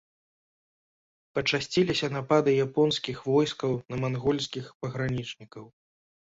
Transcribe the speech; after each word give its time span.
Пачасціліся 1.35 2.09
напады 2.15 2.51
японскіх 2.67 3.21
войскаў 3.29 3.77
на 3.91 3.95
мангольскіх 4.05 4.73
пагранічнікаў. 4.81 5.69